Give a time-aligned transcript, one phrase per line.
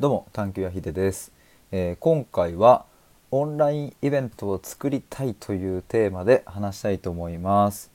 [0.00, 1.32] どうも探求やひでです、
[1.72, 2.84] えー今回は
[3.32, 7.90] オンラインイベントを作りたいというテーマで話したいと思います。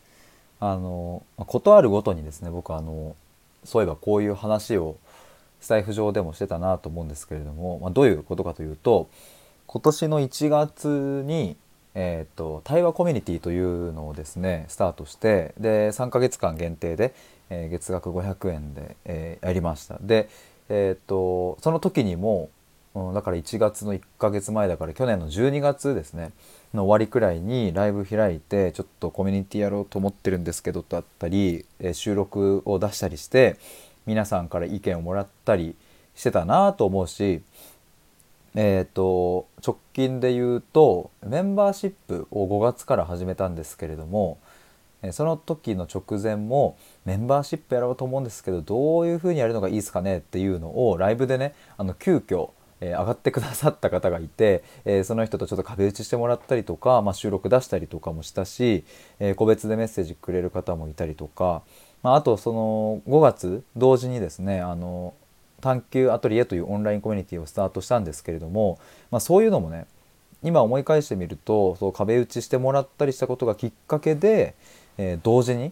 [0.59, 3.15] あのまあことあるごとにですね僕あの
[3.63, 4.97] そういえばこういう話を
[5.61, 9.07] スタイフ上でもしてたなと思うんですけれども、まあ、どういうことかというと
[9.67, 11.55] 今年の1月に、
[11.95, 17.13] えー、と対話コミュニティというのをですねスタートしてで3ヶ月間限定で、
[17.49, 19.97] えー月額500円で、えーやりました。
[20.01, 20.27] で、
[20.69, 22.49] えー、とその時にも、
[22.95, 26.31] うんだから1月の1ヶ月前だから去年の12月ですね
[26.75, 33.57] の終わりくらいにライブ開いてちょっとコミュニティやろうと思ってるんですけどとだったり、え収録を出したりして
[34.05, 35.75] 皆さんから意見をもらったり
[36.13, 37.41] してたなと思うし
[38.55, 44.37] えー、と直近で言うとメンバーシップを5月から始めたんですけれども
[45.11, 52.51] その時の直前もメンバーシップやろうと思うんですけどどういう風にやるのがいいですかねっていうのをライブでねあの急遽
[52.83, 58.83] え上がってくださった方がいて、えその人とちょっと壁打ちしてもらったりとか、まあ、収録出したりとかもしたし、
[59.19, 61.61] え個別でメッセージくれる方もいたりとか、
[62.01, 65.13] まあ、あとその5月同時にですねあの
[65.61, 69.87] 探求アトリエというオンラインコミュニティをスタートしたんですけれども、まあ、そういうのもね
[70.43, 74.55] 今思い返してみるとそう壁打ちしてもらったりしたことがきっかけで、
[74.97, 75.71] えー同時に、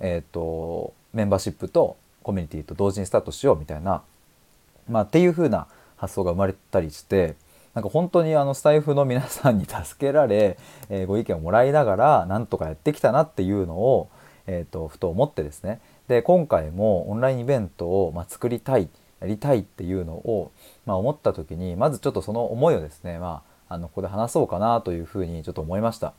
[0.00, 4.02] えー、とメンバーシップとコミュニティと同時にスタートしようみたいな、
[4.88, 7.36] まあ、っていう風な発想が生まれたりして
[7.74, 14.08] なんか本当にあのスタイフの皆さんに助けられ、えーご意見をもらいながらなんとかやってきたなっていうのを、
[14.46, 18.88] えー、とふと思ってですねで今回もオンラインイベントを、まあ、作りたい
[19.20, 20.50] やりたいっていうのを、
[20.84, 26.12] まあ、思った時にまずちょっとその思いをですね、まあ、あのここで話そうかなというふうにちょっと思いました。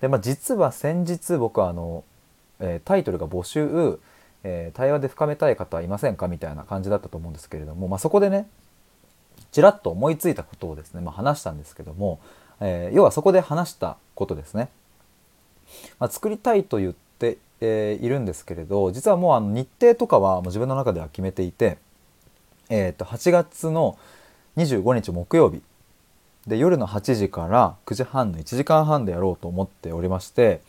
[0.00, 2.04] で、まあ、実は先日僕はあの、
[2.58, 3.98] えータイトルが募集、
[4.42, 8.48] えー対話で深めたい方はいませんかみたいな感じだったと思うんですけれども、まあ、そこでね
[9.52, 12.20] ちらっと思いついたことをですね、まあ、話したんですけども、
[12.60, 14.68] えー要はそこで話したことですね。
[15.98, 21.78] まあ、作りたいと言って、えーいるんですけれど実はもうあの日程とかはもう自分の中では決めていて、
[22.70, 23.98] えー、と8月の
[24.56, 25.62] 25日木曜日
[26.46, 30.62] で夜の8時から9時半の1時間半でやろうと思っておりまして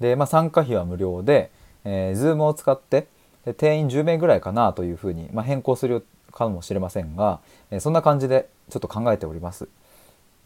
[0.00, 1.50] で、まあ、参加費は無料で、
[1.84, 3.08] えー、Zoom を使って
[3.44, 7.40] で定員10名ぐらいかなというふうに、まあ、変更するかもしれませんが、
[7.70, 9.68] えーそんな感じでちょっと考えております。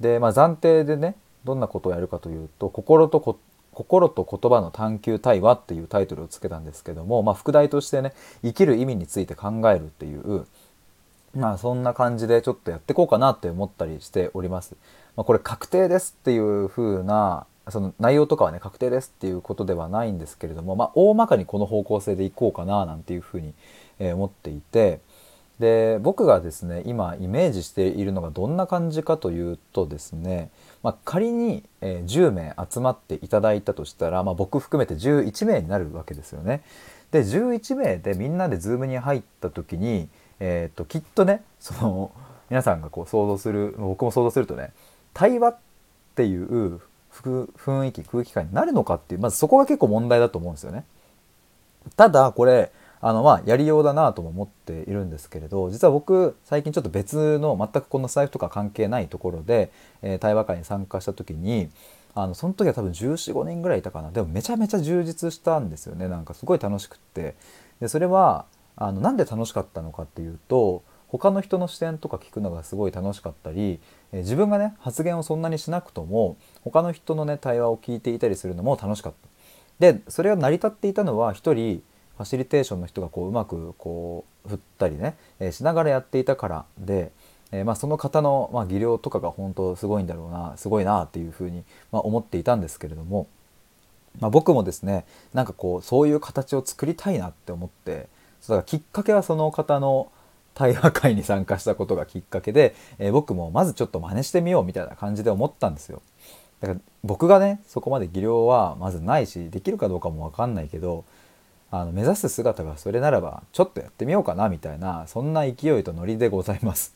[0.01, 3.39] で、まあ、暫定でねどんなことをやるかというと心とこ
[3.73, 8.13] 心と言葉の探求対話っていうタイトルをつけたんですけども、まあ、副題としてね
[8.43, 10.47] 生きる意味について考えるっていう
[11.35, 14.77] まあそんな感じでちょっとやっていこうかなって思ったりしております。
[15.17, 23.55] まあ、これ確定ですっていう風なその内容とかはね確定ですっていうことではないんですけれども、まあ、大まかにこの方向性でいこうかななんていう風に
[24.03, 25.01] え思っていて
[25.59, 30.51] で僕がですね今イメージしているのがどんな感じかというとですね、
[30.83, 36.63] まあ、仮に、え10名集まっていただいたとしたら、まあ、僕含めて11名になるわけですよね。
[37.13, 40.09] で11名でみんなで Zoom に入った時に、
[40.45, 42.11] えー、ときっとねその
[42.51, 44.73] 皆さんがこう想像する僕も想像するとね
[45.15, 45.57] 対話っ
[46.17, 46.81] ていう
[47.13, 50.85] 雰囲気空気感になるのかっていうまずそこが結構問題だと思うんですよね。
[51.97, 59.71] ただこれあのまあやりようだなとも思っているんですけれど実は僕最近ちょっと別の全くこの財布とか関係ないところで、
[60.03, 61.71] えー対話会に参加した時に
[62.17, 64.11] あのその時は多分1415人ぐらいいたかな。
[64.11, 66.09] でもめちゃめちゃ充実したんですよね。
[66.09, 67.37] なんかすごい楽しくって。
[67.81, 68.45] でそれは
[68.77, 73.81] あのなんで楽しかったのかっていうと他の人の視点とか聞くのがすごい楽しかったり、
[74.13, 79.29] え自分がね発言をそんなにしなくとも他の人のね対話を聞いていたりするのも楽しかった。
[79.79, 81.83] でそれが成り立っていたのは一人
[82.17, 87.13] ファシリテーションの人がこううまくこう振ったりね、えしながらやっていたからで、
[87.53, 93.29] えまあ、その方の、ま、技量とかが本当すごいんだろうなすごいなっていうふうに、ま、思っていたんですけれども、
[94.19, 95.05] まあ、僕もですね
[95.35, 98.09] なんかこうそういう形を作りたいなって思って
[98.43, 100.13] そうだからきっかけはその方の
[100.55, 106.03] 対話会に参加したことがきっかけで、えー僕もまずちょっと真似してみようみたいな感じで思ったんですよ。
[106.61, 111.05] だから僕がねそこまで技量はまずないしできるかどうかも分かんないけど
[111.71, 116.95] あの目指す姿がそれならばちょっとやってみようかなみたいなそんな勢いとノリでございます。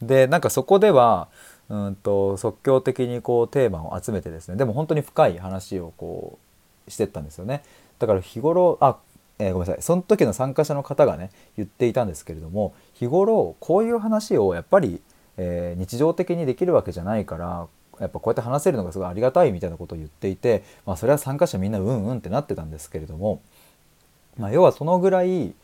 [0.00, 1.28] でなんかそこでは
[1.68, 6.38] うんと即興的にこうテーマを集めてですねでも本当に深い話をこ
[6.86, 7.62] うしてったんですよね。
[7.98, 8.96] だから日頃あ、
[9.38, 9.82] えーごめんなさい。
[9.82, 15.00] その時の参加者の方がね言っていたんですけれども日頃こういう話をやっぱり、
[15.36, 17.66] えー日常的にできるわけじゃないから
[18.00, 23.42] やっぱこうやって話せるのがすごいありがたいみたいなことを言っていて、まあ、それは参加者みんなうんうんってなってたんですけれども、
[24.38, 25.54] まあ、要はそのぐらい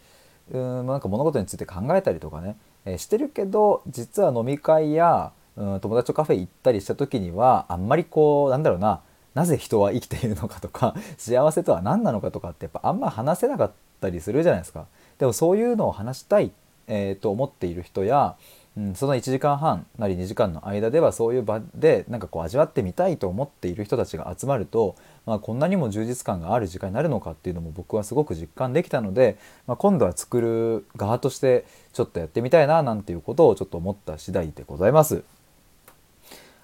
[0.52, 9.00] うんなんか物事について考えたりとかね、えーしてるけど実は飲み会や、うん、友達とカフェ行ったりした時にはあんまりこうなんだろうな
[9.38, 13.70] なぜ人は生きているのかとか 幸せとは何なのかとかってやっぱあんま話せなかっ
[14.00, 14.86] たりするじゃないですか。
[15.18, 16.50] でもそういうのを話したい、
[16.88, 18.34] えーと思っている人や、
[18.76, 29.36] うん、その1時間半なり2時間の間ではそういう場でなんかこう味わってみたいと思っている人たちが集まると、まあ、こんなにも充実感がある時間になるのかっていうのも僕はすごく実感できたので、
[29.68, 35.22] まあ、今度は作る側としてちょっとやってみたいななんていうことをちょっと思った次第でございます。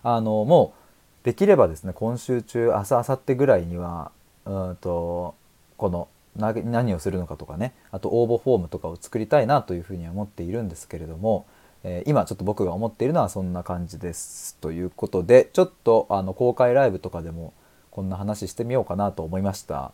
[0.02, 0.83] あのもう
[1.24, 4.12] できればですね今週中明日明後日ぐらいには
[4.44, 5.34] うんと
[5.76, 11.46] この何をするのかとかねあと応募フォームとかを作りたいなというふうには思っているんですけれども、
[11.82, 17.54] えー今ちょっと僕が思っているのはそんな感じですということでちょっとあの公開ライブとかでも
[17.90, 19.92] こんな話してみようかなと思いました。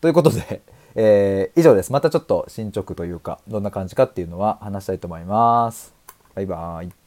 [0.00, 0.62] ということで、
[0.94, 5.94] えー以上ですまたちょっと進捗というかどんな感じかっていうのは話したいと思います。
[6.34, 7.01] バイバーイ